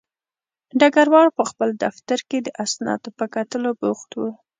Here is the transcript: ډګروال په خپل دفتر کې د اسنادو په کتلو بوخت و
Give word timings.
ډګروال 0.79 1.27
په 1.37 1.43
خپل 1.49 1.69
دفتر 1.83 2.19
کې 2.29 2.37
د 2.41 2.47
اسنادو 2.63 3.09
په 3.17 3.25
کتلو 3.35 3.69
بوخت 3.81 4.09
و 4.15 4.19